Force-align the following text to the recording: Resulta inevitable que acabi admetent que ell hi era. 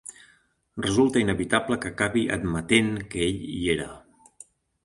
Resulta 0.85 1.21
inevitable 1.25 1.77
que 1.83 1.91
acabi 1.91 2.25
admetent 2.39 2.91
que 3.13 3.23
ell 3.29 3.45
hi 3.59 3.63
era. 3.75 3.91